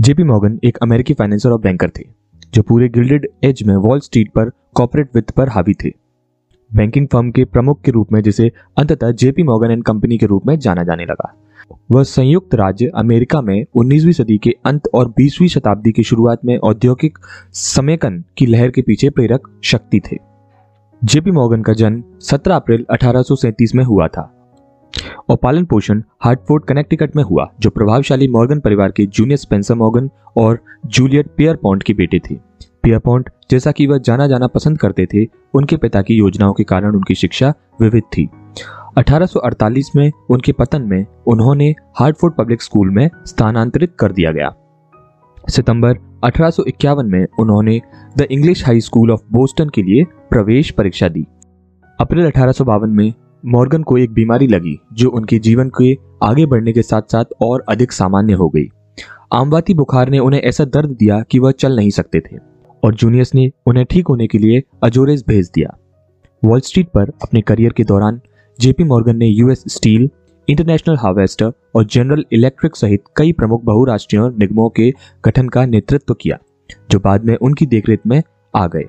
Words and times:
JP 0.00 0.22
Morgan 0.22 0.60
एक 0.64 0.76
अमेरिकी 0.76 1.14
financer 1.14 1.50
और 1.50 1.60
बैंकर 1.60 1.90
थे, 1.90 2.02
जो 2.54 2.62
पूरे 2.62 2.88
गिल्डेड 2.88 3.28
एज 3.44 3.62
में 3.62 3.76
वॉल 3.76 4.00
स्ट्रीट 4.00 4.28
पर 4.28 4.50
कॉर्पोरेट 4.74 5.08
वित्त 5.14 5.30
पर 5.30 5.48
हावी 5.48 5.74
थे। 5.74 5.90
बैंकिंग 6.74 7.08
फर्म 7.08 7.30
के 7.30 7.44
प्रमुख 7.44 7.80
के 7.82 7.90
रूप 7.90 8.12
में, 8.12 8.22
जिसे 8.22 8.52
अंततः 8.76 9.10
जेपी 9.10 9.42
मॉर्गन 9.42 9.70
एंड 9.70 9.84
कंपनी 9.84 10.18
के 10.18 10.26
रूप 10.26 10.46
में 10.46 10.58
जाना 10.58 10.82
जाने 10.82 11.04
लगा। 11.04 11.34
वह 11.90 12.02
संयुक्त 12.02 12.54
राज्य 12.54 12.90
अमेरिका 12.94 13.40
में 13.40 13.64
19वीं 13.74 14.12
सदी 14.12 14.38
के 14.38 14.50
अंत 14.64 14.88
और 14.94 15.08
20वीं 15.08 15.48
शताब्दी 15.48 15.92
की 15.92 16.02
शुरुआत 16.02 16.44
में 16.44 16.58
औद्योगिक 16.58 17.18
समेकन 17.52 18.24
की 18.36 18.46
लहर 18.46 18.70
के 18.70 18.82
पीछे 18.82 19.10
प्रेरक 19.10 19.60
शक्ति 19.62 20.00
थे। 20.00 20.16
जेपी 21.04 21.30
मॉर्गन 21.30 21.62
का 21.62 21.72
जन्म 21.72 22.04
17 22.20 22.56
अप्रैल 22.56 22.86
अठारह 22.90 23.22
में 23.74 23.84
हुआ 23.84 24.08
था। 24.08 24.43
और 25.28 25.36
पालन 25.36 25.64
पोषण 25.64 26.02
हार्टफोर्ड, 26.20 26.64
कनेक्टिकट 26.64 27.16
में 27.16 27.22
हुआ, 27.22 27.50
जो 27.60 27.70
प्रभावशाली 27.70 28.28
मॉर्गन 28.28 28.60
परिवार 28.60 28.92
के 28.92 29.06
जूनियर 29.06 29.36
स्पेंसर 29.36 29.74
मॉर्गन 29.74 30.10
और 30.36 30.58
जूलियट 30.86 31.26
पियर 31.36 31.56
पॉन्ट 31.56 31.82
के 31.82 31.94
बेटे 31.94 32.18
थे। 32.18 32.34
पियर 32.82 32.98
पॉन्ट 32.98 33.30
जैसा 33.50 33.72
कि 33.72 33.86
वह 33.86 33.98
जाना 33.98 34.26
जाना 34.26 34.46
पसंद 34.46 34.78
करते 34.78 35.06
थे, 35.06 35.26
उनके 35.54 35.76
पिता 35.76 36.02
की 36.02 36.14
योजनाओं 36.14 36.52
के 36.52 36.64
कारण 36.64 36.96
उनकी 36.96 37.14
शिक्षा 37.14 37.54
विविध 37.80 38.02
थी। 38.02 38.28
1848 38.96 39.96
में 39.96 40.12
उनके 40.30 40.52
पतन 40.52 40.82
में 40.82 41.06
उन्होंने 41.26 41.74
हार्टफोर्ड 41.98 42.34
पब्लिक 42.34 42.62
स्कूल 42.62 42.90
में 42.90 43.10
स्थानांतरित 43.26 43.96
कर 43.98 44.12
दिया 44.12 44.32
गया। 44.32 44.54
सितंबर 45.48 46.20
अठारह 46.24 47.02
में 47.02 47.26
उन्होंने 47.38 47.80
the 48.18 48.20
English 48.20 48.66
high 48.66 48.80
school 48.80 49.10
of 49.10 49.20
Boston 49.32 49.68
के 49.68 49.82
लिए 49.82 50.04
प्रवेश 50.04 50.70
परीक्षा 50.70 51.08
दी। 51.08 51.26
अप्रैल 52.00 52.26
अठारह 52.26 52.86
में 52.86 53.14
मॉर्गन 53.44 53.82
को 53.82 53.96
एक 53.98 54.12
बीमारी 54.12 54.46
लगी, 54.46 54.78
जो 54.92 55.10
उनके 55.10 55.38
जीवन 55.38 55.70
के 55.80 55.96
आगे 56.22 56.46
बढ़ने 56.46 56.72
के 56.72 56.82
साथ 56.82 57.02
साथ 57.02 57.24
और 57.42 57.64
अधिक 57.68 57.92
सामान्य 57.92 58.32
हो 58.32 58.48
गई। 58.48 58.66
आमवाती 59.32 59.74
बुखार 59.74 60.08
ने 60.08 60.18
उन्हें 60.18 60.40
ऐसा 60.40 60.64
दर्द 60.64 60.90
दिया 60.90 61.20
कि 61.20 61.38
वह 61.38 61.50
चल 61.52 61.76
नहीं 61.76 61.90
सकते 61.90 62.20
थे, 62.20 62.36
और 62.82 62.94
जूनियर्स 62.94 63.34
ने 63.34 63.50
उन्हें 63.66 63.84
ठीक 63.86 64.08
होने 64.08 64.26
के 64.26 64.38
लिए 64.38 64.62
अजोरेस 64.82 65.24
भेज 65.28 65.50
दिया। 65.54 65.76
वॉल 66.42 66.60
स्ट्रीट 66.60 66.88
पर 66.88 67.10
अपने 67.22 67.40
करियर 67.40 67.72
के 67.72 67.84
दौरान, 67.84 68.20
जेपी 68.58 68.84
मॉर्गन 68.84 69.16
ने 69.16 69.26
यूएस 69.26 69.64
स्टील, 69.68 70.08
इंटरनेशनल 70.48 70.96
हार्वेस्टर 70.96 71.52
और 71.74 71.84
जनरल 71.84 72.24
इलेक्ट्रिक 72.32 72.76
सहित 72.76 73.04
कई 73.16 73.32
प्रमुख 73.32 73.62
बहुराष्ट्रीय 73.64 74.28
निगमों 74.30 74.68
के 74.68 74.90
गठन 75.24 75.48
का 75.48 75.64
नेतृत्व 75.66 76.14
किया, 76.14 76.38
जो 76.90 76.98
बाद 76.98 77.24
में 77.24 77.36
उनकी 77.36 77.66
देखरेख 77.66 78.00
में 78.06 78.22
आ 78.54 78.66
गए। 78.66 78.84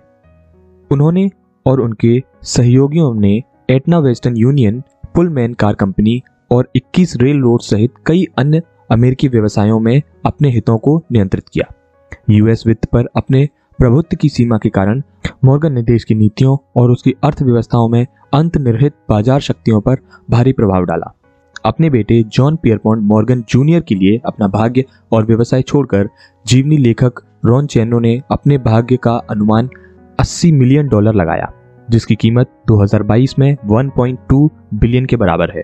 उन्होंने 0.92 1.30
और 1.66 1.82
उनके 1.82 2.22
सहयोगियों 2.44 3.14
ने 3.14 3.42
Aetna 3.70 4.00
Western 4.00 4.38
Union, 4.38 4.84
Pullman 5.16 5.54
car 5.54 5.76
company 5.76 6.22
और 6.52 6.72
21 6.76 7.16
रेल 7.18 7.42
रोड 7.42 7.62
सहित 7.62 7.92
कई 8.06 8.26
अन्य 8.38 8.62
अमेरिकी 8.92 9.28
व्यवसायों 9.28 9.80
में 9.80 10.02
अपने 10.26 10.50
हितों 10.50 10.78
को 10.78 11.04
नियंत्रित 11.12 11.50
किया। 11.50 11.74
यूएस 12.30 12.64
वित्त 12.68 12.86
पर 12.86 13.06
अपने 13.16 13.50
प्रभुत्व 13.80 14.18
की 14.18 14.30
सीमा 14.30 14.58
के 14.58 14.70
कारण 14.70 15.02
मॉर्गन 15.46 15.74
ने 15.74 15.84
देश 15.84 16.04
की 16.04 16.16
नीतियों 16.16 16.58
और 16.76 16.92
उसकी 16.92 17.14
अर्थव्यवस्थाओं 17.24 17.90
में 17.90 18.02
अंत 18.02 18.34
अंतर्निहित 18.34 18.94
बाज़ार 19.10 19.40
शक्तियों 19.40 19.82
पर 19.82 19.98
भारी 20.30 20.54
प्रभाव 20.54 20.84
डाला। 20.84 21.14
अपने 21.66 21.90
बेटे 21.90 22.24
जॉन 22.24 22.56
पियरपॉन्ड 22.56 23.04
मॉर्गन 23.04 23.44
जूनियर 23.50 23.82
के 23.82 23.96
लिए 23.96 24.22
अपना 24.26 24.48
भाग्य 24.48 24.86
और 25.12 25.26
व्यवसाय 25.26 25.62
छोड़कर 25.62 26.10
जीवनी 26.48 26.78
लेखक 26.78 27.14
रॉन 27.46 27.68
चैनो 27.68 28.00
ने 28.00 28.22
अपने 28.32 28.58
भाग्य 28.58 28.98
का 28.98 29.16
अनुमान 29.30 29.70
80 30.20 30.52
मिलियन 30.52 30.88
डॉलर 30.88 31.14
लगाया। 31.14 31.54
जिसकी 31.90 32.16
कीमत 32.16 32.52
2022 32.68 33.40
में 33.40 33.58
1.2 33.66 34.50
बिलियन 34.74 35.06
के 35.06 35.16
बराबर 35.16 35.52
है। 35.52 35.64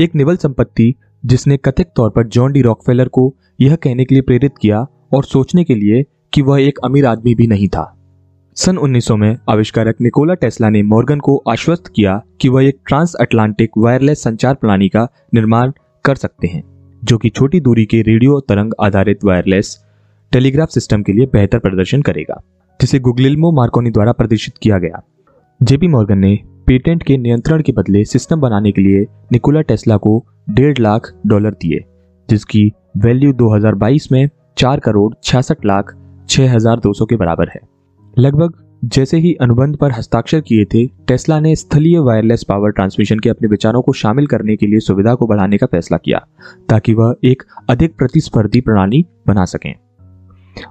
एक 0.00 0.14
निवल 0.14 0.36
संपत्ति 0.36 0.94
जिसने 1.26 1.56
कथित 1.56 1.86
तौर 1.96 2.10
पर 2.10 2.26
जॉन 2.26 2.52
डी 2.52 2.62
रॉकफेलर 2.62 3.08
को 3.08 3.34
यह 3.60 3.76
कहने 3.76 4.04
के 4.04 4.14
लिए 4.14 4.22
प्रेरित 4.22 4.52
किया 4.62 4.86
और 5.14 5.24
सोचने 5.24 5.64
के 5.64 5.74
लिए 5.74 6.04
कि 6.32 6.42
वह 6.42 6.62
एक 6.62 6.78
अमीर 6.84 7.06
आदमी 7.06 7.34
भी 7.34 7.46
नहीं 7.46 7.68
था। 7.68 7.92
सन 8.56 8.78
1900 8.78 9.16
में 9.16 9.38
आविष्कारक 9.48 9.96
निकोला 10.00 10.34
टेस्ला 10.34 10.70
ने 10.70 10.82
मॉर्गन 10.82 11.18
को 11.18 11.42
आश्वस्त 11.48 11.84
किया 11.96 12.22
कि 12.40 12.48
वह 12.48 12.64
एक 12.64 12.78
ट्रांस 12.86 13.14
अटलांटिक 13.14 13.70
वायरलेस 13.78 14.22
संचार 14.22 14.54
प्रणाली 14.54 14.88
का 14.88 15.08
निर्माण 15.34 15.72
कर 16.04 16.14
सकते 16.14 16.46
हैं, 16.46 16.62
जो 17.04 17.18
कि 17.18 17.28
छोटी 17.28 17.60
दूरी 17.60 17.86
के 17.86 18.02
रेडियो 18.02 18.40
तरंग 18.40 18.72
आधारित 18.80 19.24
वायरलेस 19.24 19.84
टेलीग्राफ 20.32 20.68
सिस्टम 20.68 21.02
के 21.02 21.12
लिए 21.12 21.26
बेहतर 21.26 21.58
प्रदर्शन 21.58 22.02
करेगा। 22.02 22.42
जिसे 22.80 22.98
गुगलिल्मो 22.98 23.50
मार्कोनी 23.52 23.90
द्वारा 23.90 24.12
प्रदर्शित 24.12 24.54
किया 24.62 24.78
गया। 24.78 25.02
जेपी 25.60 25.88
मॉर्गन 25.88 26.18
ने 26.18 26.38
पेटेंट 26.66 27.02
के 27.02 27.16
नियंत्रण 27.16 27.62
के 27.62 27.72
बदले 27.72 28.04
सिस्टम 28.04 28.40
बनाने 28.40 28.72
के 28.72 28.82
लिए 28.82 29.06
निकोला 29.32 29.60
टेस्ला 29.60 29.96
को 29.96 30.24
डेढ़ 30.50 30.78
लाख 30.78 31.12
डॉलर 31.26 31.50
दिए, 31.52 31.78
जिसकी 32.28 32.72
वैल्यू 32.96 33.32
2022 33.32 34.10
में 34.12 34.28
चार 34.58 34.80
करोड़ 34.80 35.12
छियासठ 35.24 35.64
लाख 35.66 35.94
छह 36.28 36.54
हज़ार 36.54 36.80
दो 36.80 36.92
सौ 36.92 37.04
के 37.04 37.16
बराबर 37.16 37.48
है। 37.48 37.60
लगभग 38.18 38.62
जैसे 38.84 39.18
ही 39.18 39.32
अनुबंध 39.34 39.76
पर 39.76 39.92
हस्ताक्षर 39.92 40.40
किए 40.40 40.64
थे, 40.64 40.86
टेस्ला 40.86 41.38
ने 41.40 41.54
स्थलीय 41.56 41.98
वायरलेस 41.98 42.44
पावर 42.44 42.70
ट्रांसमिशन 42.70 43.18
के 43.18 43.30
अपने 43.30 43.48
विचारों 43.48 43.82
को 43.82 43.92
शामिल 43.92 44.26
करने 44.26 44.56
के 44.56 44.66
लिए 44.66 44.80
सुविधा 44.80 45.14
को 45.14 45.26
बढ़ाने 45.26 45.58
का 45.58 45.66
फैसला 45.66 45.98
किया, 45.98 46.18
ताकि 46.68 46.94
वह 46.94 47.14
एक 47.24 47.42
अधिक 47.70 47.96
प्रतिस्पर्धी 47.98 48.60
प्रणाली 48.60 49.04
बना 49.26 49.44
सकें। 49.44 49.74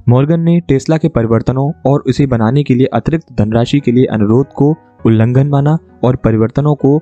मॉर्गन 0.09 0.40
ने 0.40 0.59
टेस्ला 0.59 0.97
के 0.97 1.09
परिवर्तनों 1.09 1.91
और 1.91 2.03
उसे 2.07 2.25
बनाने 2.25 2.63
के 2.63 2.75
लिए 2.75 2.88
अतिरिक्त 2.88 3.34
धनराशि 3.34 3.79
के 3.79 3.91
लिए 3.91 4.06
अनुरोध 4.06 4.46
को 4.47 4.75
उल्लंघन 5.06 5.47
माना 5.47 5.78
और 6.03 6.16
परिवर्तनों 6.16 6.75
को 6.75 7.01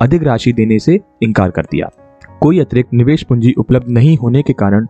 अधिक 0.00 0.22
राशि 0.22 0.52
देने 0.52 0.78
से 0.78 1.00
इनकार 1.22 1.50
कर 1.50 1.62
दिया। 1.62 1.88
कोई 2.40 2.60
अतिरिक्त 2.60 2.94
निवेश 2.94 3.22
पूंजी 3.22 3.52
उपलब्ध 3.52 3.88
नहीं 3.88 4.16
होने 4.16 4.42
के 4.42 4.52
कारण 4.52 4.86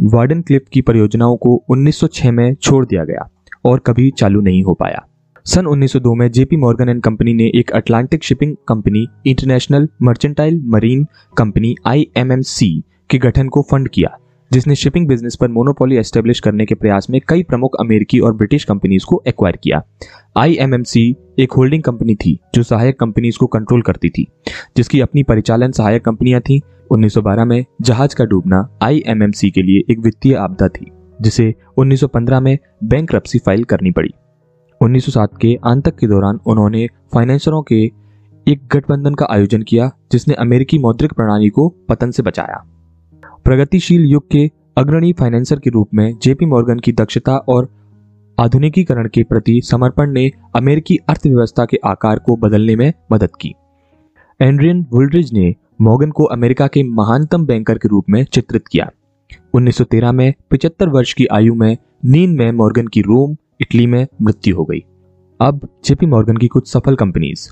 वार्डन 0.00 0.42
क्लिफ 0.42 0.62
की 0.72 0.80
परियोजनाओं 0.80 1.36
को 1.36 1.64
1906 1.70 2.30
में 2.30 2.54
छोड़ 2.54 2.86
दिया 2.86 3.04
गया 3.04 3.28
और 3.64 3.78
कभी 3.78 4.10
चालू 4.10 4.40
नहीं 4.40 4.62
हो 4.64 4.74
पाया। 4.74 5.06
सन 5.44 5.66
1902 5.66 6.14
में 6.14 6.30
जेपी 6.30 6.56
मॉर्गन 6.56 6.88
एंड 6.88 7.02
कंपनी 7.02 7.34
ने 7.34 7.50
एक 7.54 7.70
Atlantic 7.70 8.24
shipping 8.24 8.56
company, 8.68 9.06
international 9.26 9.88
mercantile 10.02 10.62
marine 10.64 11.06
company, 11.36 11.74
IMMC 11.86 12.82
के 13.10 13.18
गठन 13.18 13.48
को 13.48 13.62
फंड 13.62 13.88
किया। 13.88 14.18
जिसने 14.52 14.74
शिपिंग 14.74 15.08
बिज़नेस 15.08 15.36
पर 15.36 15.48
मोनोपोली 15.48 15.96
एस्टेब्लिश 15.96 16.40
करने 16.40 16.66
के 16.66 16.74
प्रयास 16.74 17.06
में 17.10 17.20
कई 17.28 17.42
प्रमुख 17.42 17.70
अमेरिकी 17.80 18.20
और 18.20 18.34
ब्रिटिश 18.34 18.64
कंपनीज़ 18.64 19.04
को 19.06 19.22
एक्वायर 19.26 19.56
किया। 19.56 19.82
आई 20.36 20.54
एक 21.38 21.52
होल्डिंग 21.52 21.82
कंपनी 21.82 22.14
थी, 22.14 22.38
जो 22.54 22.62
सहायक 22.62 23.00
कंपनीज़ 23.00 23.38
को 23.38 23.46
कंट्रोल 23.46 23.82
करती 23.82 24.08
थी, 24.08 24.26
जिसकी 24.76 25.00
अपनी 25.00 25.22
परिचालन 25.22 25.70
सहायक 25.70 26.04
कंपनियाँ 26.04 26.40
थी। 26.40 26.60
1912 26.90 27.44
में 27.44 27.64
जहाज़ 27.82 28.16
का 28.16 28.24
डूबना 28.24 28.78
आईएमएमसी 28.82 29.50
के 29.50 29.62
लिए 29.62 29.92
एक 29.92 29.98
वित्तीय 29.98 30.34
आपदा 30.34 30.68
थी, 30.68 30.90
जिसे 31.22 31.54
1915 31.76 32.40
में 32.40 32.58
बैंक 32.84 33.16
फ़ाइल 33.16 33.64
करनी 33.64 33.90
पड़ी। 33.90 34.10
1907 34.80 35.28
के 35.40 35.58
अंत 35.64 35.88
के 35.88 36.06
दौरान 36.06 36.40
उन्होंने 36.46 36.88
फाइनेंसरों 37.14 37.62
के 37.62 37.90
एक 38.48 38.60
गठबंधन 38.72 39.14
का 39.14 39.26
आयोजन 39.30 39.62
किया, 39.62 39.90
जिसने 40.12 40.34
अमेरिकी 40.34 40.78
मौद्रिक 40.78 41.12
प्रणाली 41.12 41.48
को 41.48 41.68
पतन 41.88 42.10
से 42.10 42.22
बचाया। 42.22 42.77
प्रगतिशील 43.48 44.04
युग 44.04 44.30
के 44.30 44.50
अग्रणी 44.78 45.12
फाइनेंसर 45.12 45.58
के 45.58 45.70
रूप 45.70 45.88
में 45.94 46.18
जेपी 46.22 46.46
मॉर्गन 46.46 46.78
की 46.78 46.92
दक्षता 46.92 47.36
और 47.36 47.68
आधुनिकीकरण 48.40 49.08
के 49.08 49.22
प्रति 49.22 49.60
समर्पण 49.64 50.10
ने 50.10 50.30
अमेरिकी 50.56 50.96
अर्थव्यवस्था 50.96 51.64
के 51.64 51.76
आकार 51.84 52.18
को 52.18 52.36
बदलने 52.36 52.76
में 52.76 52.92
मदद 53.12 53.28
की। 53.40 53.54
एंड्रियन 54.40 54.86
वुलड्रिज 54.92 55.32
ने 55.32 55.54
मॉर्गन 55.80 56.10
को 56.10 56.24
अमेरिका 56.24 56.66
के 56.66 56.82
महानतम 56.82 57.46
बैंकर 57.46 57.78
के 57.78 57.88
रूप 57.88 58.04
में 58.10 58.24
चित्रित 58.24 58.68
किया। 58.68 58.90
1913 59.54 60.12
में 60.12 60.34
75 60.50 60.88
वर्ष 60.88 61.12
की 61.12 61.26
आयु 61.26 61.54
में 61.54 61.76
नींद 62.04 62.38
में 62.38 62.52
मॉर्गन 62.52 62.86
की 62.86 63.00
रोम, 63.00 63.36
इटली 63.60 63.86
में 63.86 64.06
मृत्यु 64.22 64.56
हो 64.56 64.64
गई। 64.64 64.84
अब 65.40 65.68
जेपी 65.84 66.06
मॉर्गन 66.06 66.36
की 66.36 66.48
कुछ 66.48 66.72
सफल 66.72 66.96
companies 66.96 67.50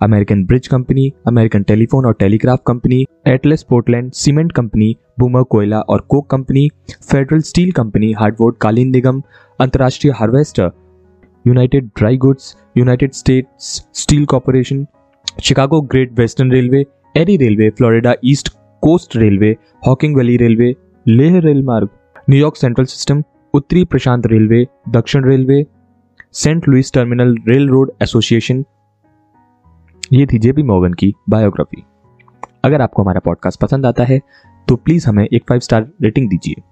American 0.00 0.44
bridge 0.44 0.66
company 0.68 1.12
American 1.28 1.62
telephone 1.62 2.06
और 2.06 2.14
telegraph 2.20 2.62
company 2.66 3.04
Atlas 3.28 3.62
Portland 3.70 4.10
cement 4.14 4.52
company 4.52 4.94
Boomer 5.18 5.42
कोयला 5.50 5.80
और 5.80 6.00
coke 6.08 6.30
company 6.30 6.68
federal 7.02 7.40
steel 7.48 7.72
company 7.72 8.12
Hartford 8.20 8.56
कालीन 8.60 8.90
निगम 8.90 9.22
अंतर्राष्ट्रीय 9.58 10.12
harvester 10.16 10.70
United 11.44 11.90
dry 11.98 12.16
goods 12.16 12.54
United 12.76 13.12
States 13.12 13.74
steel 14.02 14.24
corporation 14.24 14.84
Chicago 15.42 15.80
great 15.92 16.18
western 16.18 16.52
railway 16.52 16.84
Erie 17.14 17.36
railway 17.36 17.70
Florida 17.70 18.14
east 18.24 18.48
coast 18.82 19.16
railway 19.16 19.54
Hocking 19.86 20.16
valley 20.16 20.36
railway 20.36 20.72
Lehigh 21.06 21.38
rail 21.40 21.62
मार्ग 21.64 21.88
New York 22.30 22.56
central 22.56 22.84
system 22.86 23.22
उत्तरी 23.54 23.84
प्रशांत 23.84 24.26
railway 24.26 24.64
दक्षिण 24.90 25.24
railway 25.24 25.62
Saint 26.34 26.68
Louis 26.68 26.92
terminal 26.92 27.36
rail 27.48 27.68
road 27.68 27.90
association 28.02 28.62
ये 30.10 30.24
थी 30.26 30.38
JP 30.38 30.62
Morgan 30.62 30.92
की 30.92 31.12
biography. 31.30 31.82
अगर 32.64 32.80
आपको 32.82 33.02
हमारा 33.02 33.20
पॉडकास्ट 33.20 33.60
पसंद 33.60 33.86
आता 33.86 34.04
है 34.04 34.18
तो 34.68 34.76
प्लीज़ 34.76 35.06
हमें 35.08 35.24
एक 35.24 35.42
फाइव 35.48 35.60
स्टार 35.60 35.88
रेटिंग 36.02 36.28
दीजिए। 36.30 36.62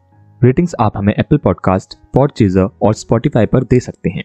रेटिंग्स 0.42 0.74
आप 0.80 0.96
हमें 0.96 1.12
एप्पल 1.18 1.36
पॉडकास्ट 1.36 1.94
पॉड 2.14 2.32
चेजर 2.32 2.68
और 2.82 2.94
स्पॉटिफाई 2.94 3.46
पर 3.46 3.64
दे 3.64 3.80
सकते 3.80 4.10
हैं। 4.10 4.24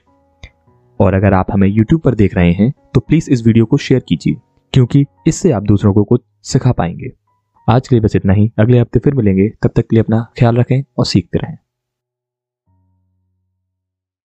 और 1.00 1.14
अगर 1.14 1.34
आप 1.34 1.52
हमें 1.52 1.68
यूट्यूब 1.68 2.02
पर 2.02 2.16
देख 2.16 2.36
रहे 2.36 2.52
हैं 2.52 2.72
तो 2.94 3.00
प्लीज़ 3.00 3.30
इस 3.32 3.46
वीडियो 3.46 3.66
को 3.66 3.78
शेयर 3.78 4.04
कीजिए, 4.08 4.36
क्योंकि 4.74 5.06
इससे 5.28 5.52
आप 5.52 5.64
दूसरों 5.64 5.94
को 5.94 6.04
कुछ 6.04 6.24
सिखा 6.44 6.72
पाएँगे। 6.72 7.12
आज 7.68 7.88
के 7.88 7.96
लिए 7.96 8.02
बस 8.02 8.16
इतना 8.16 8.34
ही। 8.34 8.52
अगले 8.60 8.80
हफ़्ते 8.80 9.00
फिर 9.00 9.14
मिलेंगे। 9.14 9.50
तब 9.64 9.70
तक 9.70 9.82
के 9.82 9.96
लिए 9.96 10.04
अपना 10.04 10.26
ख्याल 10.40 10.58
रखें 10.58 10.82
और 10.98 11.06
सीखते 11.06 11.40
रहें। 11.40 11.58